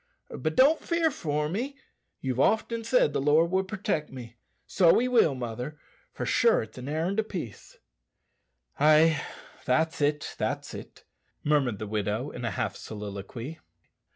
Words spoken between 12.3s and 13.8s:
in a half soliloquy.